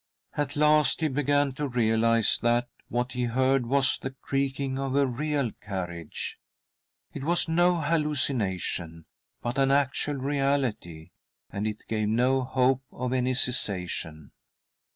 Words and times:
At 0.35 0.55
last 0.55 1.01
he 1.01 1.09
began 1.09 1.53
to 1.53 1.67
realise 1.67 2.35
that, 2.39 2.67
what 2.87 3.11
he 3.11 3.25
heard 3.25 3.67
was 3.67 3.99
the 3.99 4.09
creaking 4.09 4.79
of 4.79 4.95
a 4.95 5.05
real 5.05 5.51
carriage; 5.61 6.39
it 7.13 7.23
was 7.23 7.47
no 7.47 7.79
hallucination, 7.81 9.05
but 9.43 9.59
an 9.59 9.69
actual 9.69 10.15
reality, 10.15 11.11
and 11.51 11.67
it 11.67 11.85
gave 11.87 12.07
no 12.07 12.41
hope 12.41 12.81
of 12.91 13.13
any 13.13 13.35
cessation. 13.35 14.31